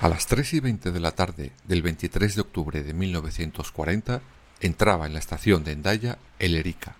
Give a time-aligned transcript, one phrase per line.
[0.00, 4.22] A las 3 y 20 de la tarde del 23 de octubre de 1940
[4.62, 6.96] entraba en la estación de Endaya el Erika.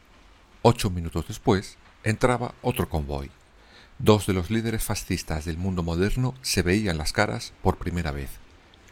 [0.61, 3.31] Ocho minutos después entraba otro convoy.
[3.99, 8.33] Dos de los líderes fascistas del mundo moderno se veían las caras por primera vez.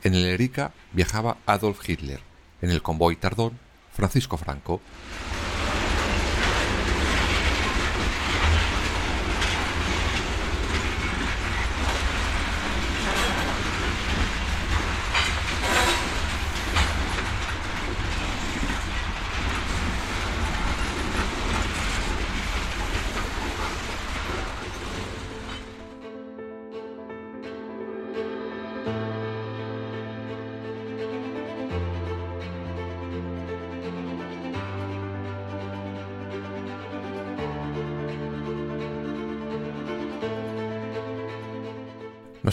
[0.03, 2.21] En el Erika viajaba Adolf Hitler,
[2.63, 3.59] en el convoy Tardón,
[3.93, 4.81] Francisco Franco.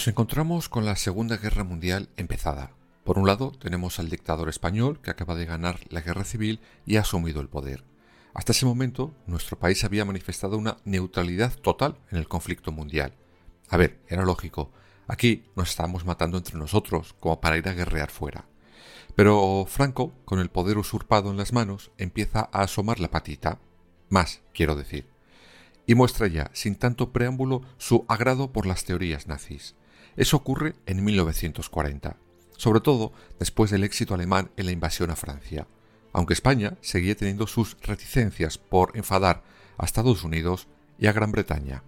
[0.05, 2.69] Nos encontramos con la Segunda Guerra Mundial empezada.
[3.03, 6.97] Por un lado, tenemos al dictador español que acaba de ganar la guerra civil y
[6.97, 7.83] ha asumido el poder.
[8.35, 13.15] Hasta ese momento, nuestro país había manifestado una neutralidad total en el conflicto mundial.
[13.67, 14.71] A ver, era lógico,
[15.07, 18.45] aquí nos estábamos matando entre nosotros, como para ir a guerrear fuera.
[19.15, 23.57] Pero Franco, con el poder usurpado en las manos, empieza a asomar la patita.
[24.09, 25.09] Más, quiero decir.
[25.87, 29.73] Y muestra ya, sin tanto preámbulo, su agrado por las teorías nazis.
[30.17, 32.15] Eso ocurre en 1940,
[32.57, 35.67] sobre todo después del éxito alemán en la invasión a Francia,
[36.13, 39.43] aunque España seguía teniendo sus reticencias por enfadar
[39.77, 40.67] a Estados Unidos
[40.97, 41.83] y a Gran Bretaña.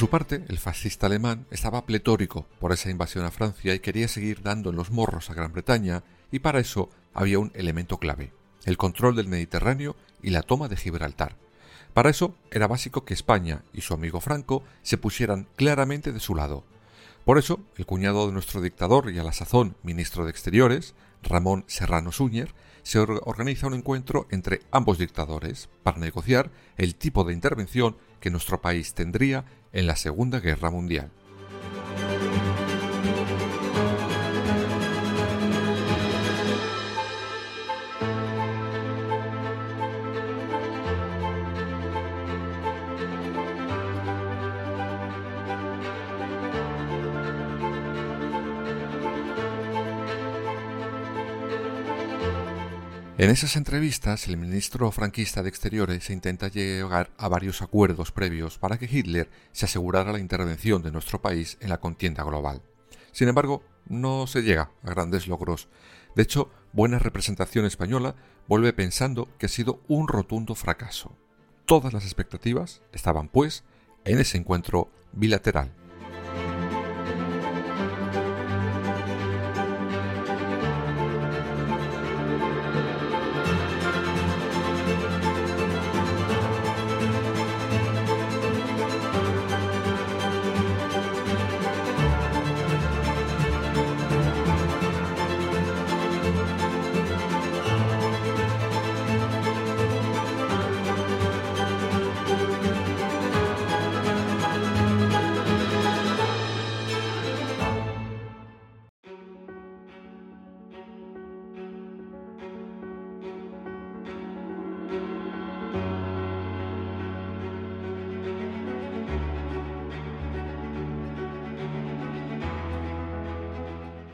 [0.00, 4.40] Su parte, el fascista alemán estaba pletórico por esa invasión a Francia y quería seguir
[4.40, 8.32] dando en los morros a Gran Bretaña, y para eso había un elemento clave,
[8.64, 11.36] el control del Mediterráneo y la toma de Gibraltar.
[11.92, 16.34] Para eso era básico que España y su amigo Franco se pusieran claramente de su
[16.34, 16.64] lado.
[17.26, 21.64] Por eso, el cuñado de nuestro dictador y a la sazón ministro de Exteriores, Ramón
[21.66, 27.98] Serrano Súñer, se organiza un encuentro entre ambos dictadores para negociar el tipo de intervención
[28.20, 31.10] que nuestro país tendría en la Segunda Guerra Mundial.
[53.20, 58.78] En esas entrevistas, el ministro franquista de Exteriores intenta llegar a varios acuerdos previos para
[58.78, 62.62] que Hitler se asegurara la intervención de nuestro país en la contienda global.
[63.12, 65.68] Sin embargo, no se llega a grandes logros.
[66.16, 68.14] De hecho, Buena Representación Española
[68.48, 71.14] vuelve pensando que ha sido un rotundo fracaso.
[71.66, 73.64] Todas las expectativas estaban, pues,
[74.06, 75.74] en ese encuentro bilateral.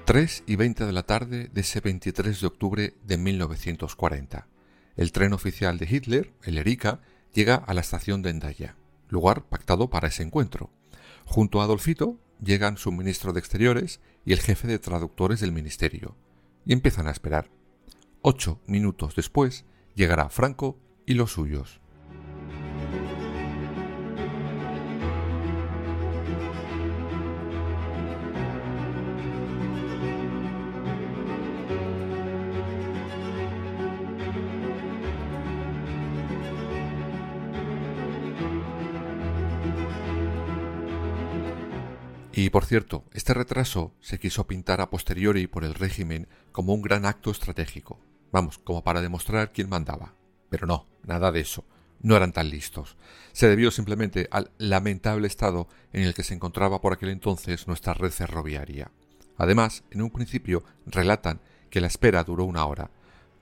[0.06, 4.46] 3 y 20 de la tarde de ese 23 de octubre de 1940.
[4.94, 7.00] El tren oficial de Hitler, el Erika,
[7.34, 8.76] llega a la estación de Endaya,
[9.08, 10.70] lugar pactado para ese encuentro.
[11.24, 16.14] Junto a Adolfito llegan su ministro de Exteriores y el jefe de traductores del ministerio.
[16.64, 17.50] y empiezan a esperar.
[18.22, 19.64] Ocho minutos después
[19.96, 21.80] llegará Franco y los suyos.
[42.38, 46.82] Y por cierto, este retraso se quiso pintar a posteriori por el régimen como un
[46.82, 47.98] gran acto estratégico,
[48.30, 50.12] vamos, como para demostrar quién mandaba.
[50.50, 51.64] Pero no, nada de eso.
[52.02, 52.98] No eran tan listos.
[53.32, 57.94] Se debió simplemente al lamentable estado en el que se encontraba por aquel entonces nuestra
[57.94, 58.90] red ferroviaria.
[59.38, 61.40] Además, en un principio relatan
[61.70, 62.90] que la espera duró una hora.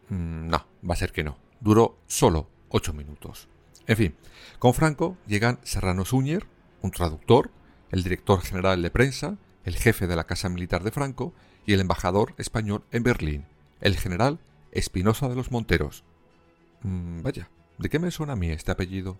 [0.08, 1.36] Mm, no, va a ser que no.
[1.58, 3.48] Duró solo ocho minutos.
[3.88, 4.14] En fin,
[4.60, 6.46] con Franco llegan Serrano Suñer,
[6.80, 7.50] un traductor,
[7.94, 11.32] el director general de prensa, el jefe de la Casa Militar de Franco
[11.64, 13.44] y el embajador español en Berlín,
[13.80, 14.40] el general
[14.72, 16.02] Espinosa de los Monteros.
[16.82, 17.48] Mm, vaya,
[17.78, 19.16] ¿de qué me suena a mí este apellido?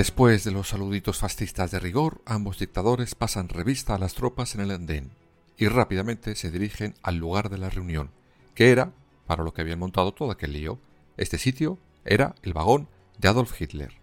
[0.00, 4.62] Después de los saluditos fascistas de rigor, ambos dictadores pasan revista a las tropas en
[4.62, 5.10] el andén
[5.58, 8.10] y rápidamente se dirigen al lugar de la reunión,
[8.54, 8.94] que era
[9.26, 10.78] para lo que habían montado todo aquel lío.
[11.18, 11.76] Este sitio
[12.06, 12.88] era el vagón
[13.18, 13.99] de Adolf Hitler.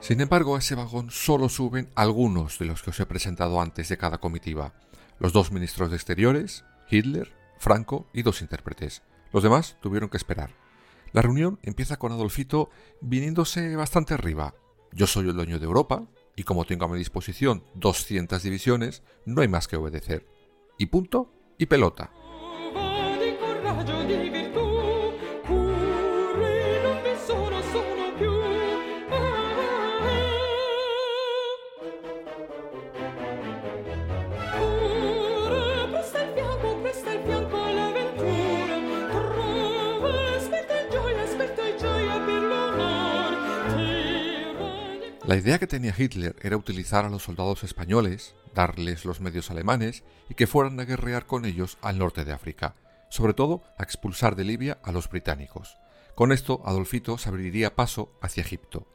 [0.00, 3.88] Sin embargo, a ese vagón solo suben algunos de los que os he presentado antes
[3.88, 4.72] de cada comitiva.
[5.18, 9.02] Los dos ministros de Exteriores, Hitler, Franco y dos intérpretes.
[9.32, 10.50] Los demás tuvieron que esperar.
[11.12, 12.70] La reunión empieza con Adolfito
[13.02, 14.54] viniéndose bastante arriba.
[14.92, 19.42] Yo soy el dueño de Europa, y como tengo a mi disposición 200 divisiones, no
[19.42, 20.26] hay más que obedecer.
[20.78, 22.10] Y punto y pelota.
[45.30, 50.02] La idea que tenía Hitler era utilizar a los soldados españoles, darles los medios alemanes
[50.28, 52.74] y que fueran a guerrear con ellos al norte de África,
[53.10, 55.76] sobre todo a expulsar de Libia a los británicos.
[56.16, 58.88] Con esto Adolfito se abriría paso hacia Egipto.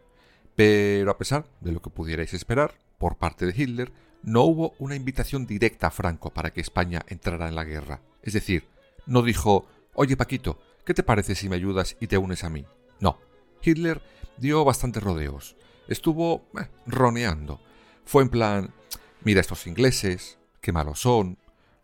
[0.57, 4.97] Pero a pesar de lo que pudierais esperar, por parte de Hitler, no hubo una
[4.97, 8.01] invitación directa a Franco para que España entrara en la guerra.
[8.21, 8.67] Es decir,
[9.05, 12.65] no dijo, oye Paquito, ¿qué te parece si me ayudas y te unes a mí?
[12.99, 13.21] No,
[13.61, 14.01] Hitler
[14.37, 15.55] dio bastantes rodeos
[15.87, 17.61] estuvo eh, roneando.
[18.05, 18.73] Fue en plan,
[19.21, 21.37] mira estos ingleses, qué malos son,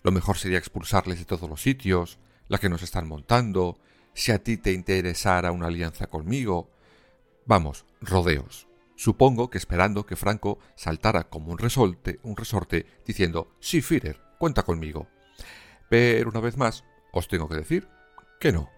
[0.03, 3.77] lo mejor sería expulsarles de todos los sitios, la que nos están montando,
[4.13, 6.69] si a ti te interesara una alianza conmigo.
[7.45, 8.67] Vamos, rodeos.
[8.95, 14.63] Supongo que esperando que Franco saltara como un resorte, un resorte diciendo, sí, Führer, cuenta
[14.63, 15.07] conmigo.
[15.89, 17.87] Pero una vez más, os tengo que decir
[18.39, 18.69] que no.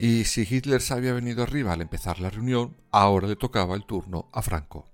[0.00, 3.84] Y si Hitler se había venido arriba al empezar la reunión, ahora le tocaba el
[3.84, 4.84] turno a Franco.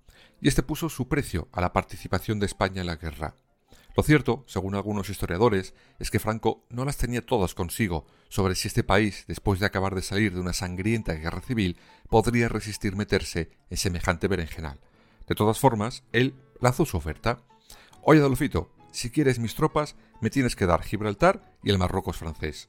[0.41, 3.35] Y este puso su precio a la participación de España en la guerra.
[3.97, 8.69] Lo cierto, según algunos historiadores, es que Franco no las tenía todas consigo sobre si
[8.69, 11.77] este país, después de acabar de salir de una sangrienta guerra civil,
[12.09, 14.81] podría resistir meterse en semejante berenjenal.
[15.29, 17.43] De todas formas, él lanzó su oferta.
[18.03, 22.69] Oye, Adolfito, si quieres mis tropas, me tienes que dar Gibraltar y el Marruecos francés.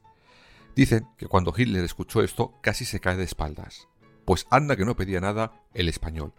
[0.75, 3.87] Dicen que cuando Hitler escuchó esto casi se cae de espaldas.
[4.25, 6.33] Pues anda que no pedía nada el español.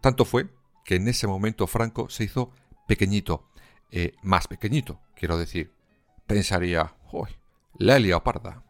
[0.00, 0.48] Tanto fue
[0.84, 2.52] que en ese momento Franco se hizo
[2.86, 3.48] pequeñito,
[3.90, 5.72] eh, más pequeñito, quiero decir.
[6.26, 7.30] Pensaría, uy,
[7.78, 8.62] la he parda.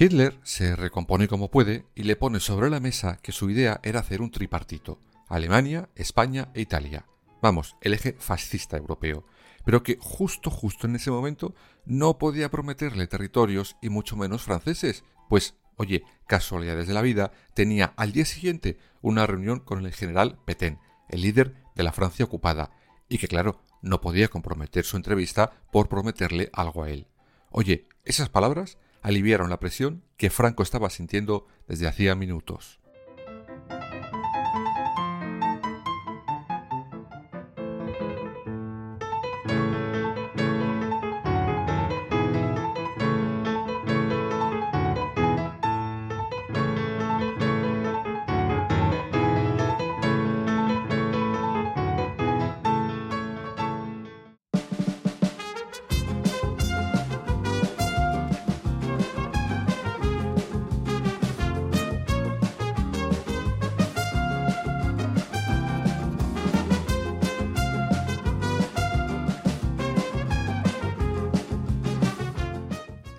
[0.00, 3.98] Hitler se recompone como puede y le pone sobre la mesa que su idea era
[3.98, 7.04] hacer un tripartito, Alemania, España e Italia.
[7.42, 9.24] Vamos, el eje fascista europeo,
[9.64, 11.52] pero que justo justo en ese momento
[11.84, 17.92] no podía prometerle territorios y mucho menos franceses, pues, oye, casualidades de la vida, tenía
[17.96, 20.78] al día siguiente una reunión con el general Petain,
[21.08, 22.70] el líder de la Francia ocupada,
[23.08, 27.08] y que claro, no podía comprometer su entrevista por prometerle algo a él.
[27.50, 32.77] Oye, esas palabras aliviaron la presión que Franco estaba sintiendo desde hacía minutos.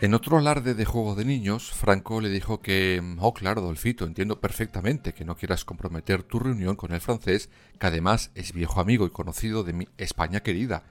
[0.02, 4.40] En otro alarde de juego de niños, Franco le dijo que, oh claro, Dolfito, entiendo
[4.40, 9.06] perfectamente que no quieras comprometer tu reunión con el francés, que además es viejo amigo
[9.06, 10.84] y conocido de mi España querida.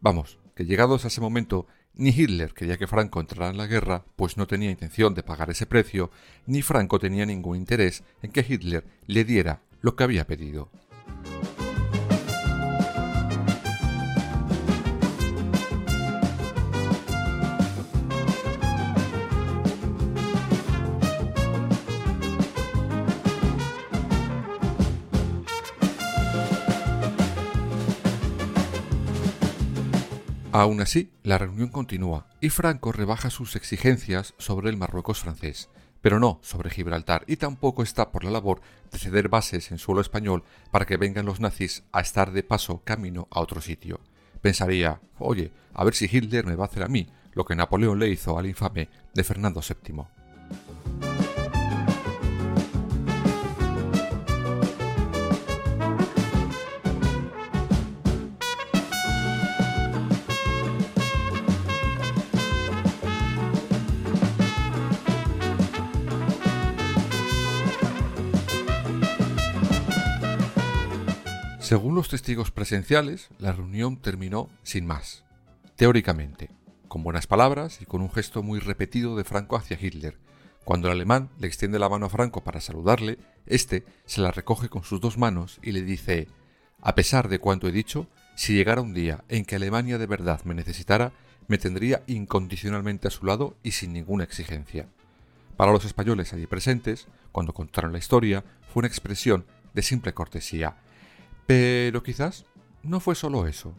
[0.00, 4.04] Vamos, que llegados a ese momento, ni Hitler quería que Franco entrara en la guerra,
[4.16, 6.10] pues no tenía intención de pagar ese precio,
[6.46, 10.68] ni Franco tenía ningún interés en que Hitler le diera lo que había pedido.
[30.58, 35.68] Aún así, la reunión continúa y Franco rebaja sus exigencias sobre el Marruecos francés,
[36.00, 38.60] pero no sobre Gibraltar y tampoco está por la labor
[38.90, 42.82] de ceder bases en suelo español para que vengan los nazis a estar de paso
[42.82, 44.00] camino a otro sitio.
[44.42, 48.00] Pensaría, oye, a ver si Hitler me va a hacer a mí lo que Napoleón
[48.00, 50.17] le hizo al infame de Fernando VII.
[71.68, 75.24] Según los testigos presenciales, la reunión terminó sin más.
[75.76, 76.48] Teóricamente,
[76.88, 80.16] con buenas palabras y con un gesto muy repetido de Franco hacia Hitler.
[80.64, 84.70] Cuando el alemán le extiende la mano a Franco para saludarle, éste se la recoge
[84.70, 86.28] con sus dos manos y le dice
[86.80, 90.40] A pesar de cuanto he dicho, si llegara un día en que Alemania de verdad
[90.44, 91.12] me necesitara,
[91.48, 94.88] me tendría incondicionalmente a su lado y sin ninguna exigencia.
[95.58, 99.44] Para los españoles allí presentes, cuando contaron la historia, fue una expresión
[99.74, 100.78] de simple cortesía,
[101.48, 102.44] pero quizás
[102.82, 103.74] no fue solo eso.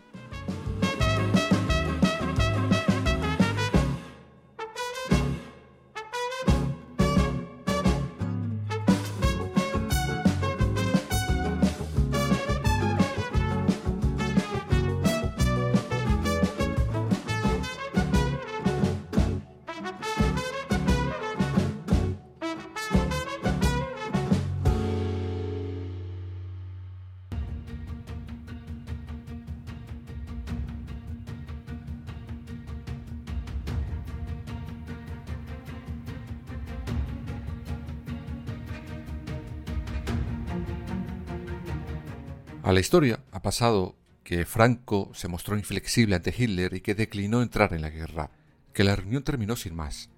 [42.69, 47.41] A la historia ha pasado que Franco se mostró inflexible ante Hitler y que declinó
[47.41, 48.29] entrar en la guerra,
[48.73, 50.11] que la reunión terminó sin más.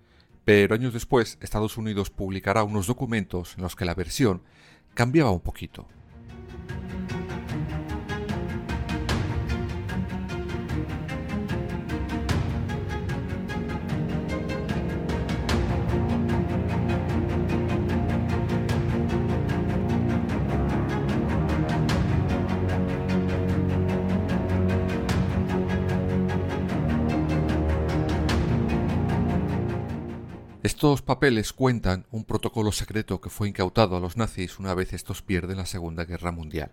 [0.44, 4.42] pero años después Estados Unidos publicará unos documentos en los que la versión
[4.96, 5.88] cambiaba un poquito.
[30.64, 35.24] Estos papeles cuentan un protocolo secreto que fue incautado a los nazis una vez estos
[35.24, 36.70] pierden la Segunda Guerra Mundial.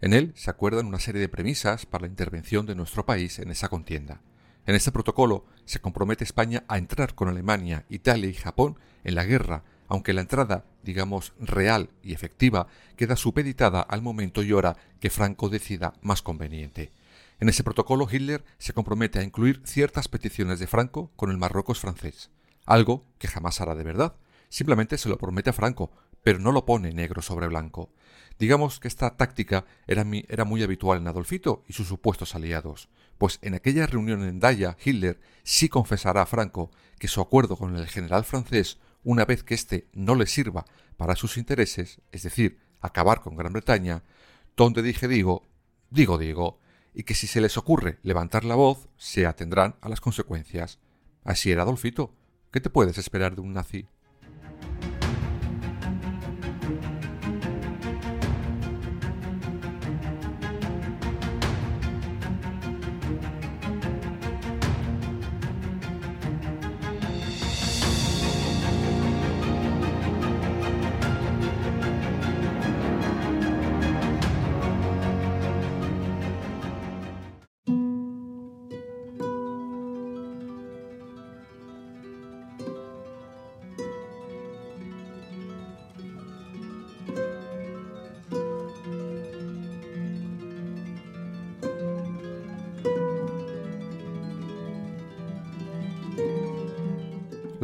[0.00, 3.50] En él se acuerdan una serie de premisas para la intervención de nuestro país en
[3.50, 4.20] esa contienda.
[4.66, 9.24] En este protocolo se compromete España a entrar con Alemania, Italia y Japón en la
[9.24, 15.10] guerra, aunque la entrada, digamos, real y efectiva, queda supeditada al momento y hora que
[15.10, 16.92] Franco decida más conveniente.
[17.40, 21.80] En ese protocolo Hitler se compromete a incluir ciertas peticiones de Franco con el Marruecos
[21.80, 22.30] francés
[22.64, 24.16] algo que jamás hará de verdad.
[24.48, 25.90] Simplemente se lo promete a Franco,
[26.22, 27.90] pero no lo pone negro sobre blanco.
[28.38, 33.54] Digamos que esta táctica era, muy habitual en Adolfito y sus supuestos aliados, pues en
[33.54, 38.24] aquella reunión en Daya, Hitler sí confesará a Franco que su acuerdo con el general
[38.24, 40.64] francés, una vez que éste no le sirva
[40.96, 44.02] para sus intereses, es decir, acabar con Gran Bretaña,
[44.56, 45.46] donde dije digo,
[45.90, 46.58] digo digo,
[46.92, 50.78] y que si se les ocurre levantar la voz, se atendrán a las consecuencias.
[51.24, 52.14] Así era Adolfito,
[52.54, 53.88] ¿Qué te puedes esperar de un nazi?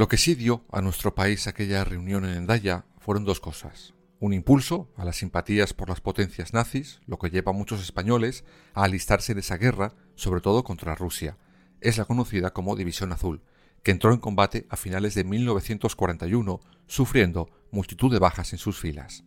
[0.01, 3.93] Lo que sí dio a nuestro país aquella reunión en Endaya fueron dos cosas.
[4.19, 8.43] Un impulso a las simpatías por las potencias nazis, lo que lleva a muchos españoles
[8.73, 11.37] a alistarse en esa guerra, sobre todo contra Rusia.
[11.83, 13.43] Es la conocida como División Azul,
[13.83, 19.25] que entró en combate a finales de 1941, sufriendo multitud de bajas en sus filas.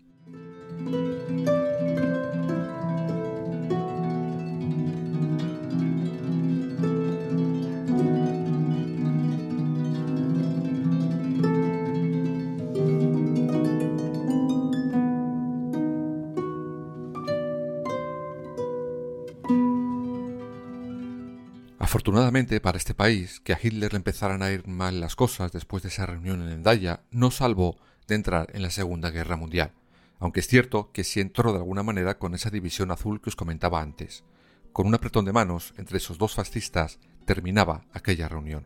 [21.94, 25.84] Afortunadamente para este país, que a Hitler le empezaran a ir mal las cosas después
[25.84, 27.78] de esa reunión en Endaya, no salvó
[28.08, 29.74] de entrar en la Segunda Guerra Mundial,
[30.18, 33.36] aunque es cierto que sí entró de alguna manera con esa división azul que os
[33.36, 34.24] comentaba antes.
[34.72, 38.66] Con un apretón de manos entre esos dos fascistas terminaba aquella reunión.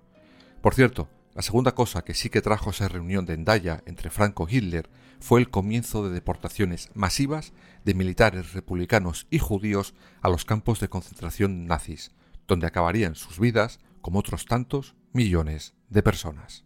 [0.61, 4.47] Por cierto, la segunda cosa que sí que trajo esa reunión de Endaya entre Franco
[4.49, 7.51] y Hitler fue el comienzo de deportaciones masivas
[7.83, 12.13] de militares republicanos y judíos a los campos de concentración nazis,
[12.47, 16.65] donde acabarían sus vidas como otros tantos millones de personas.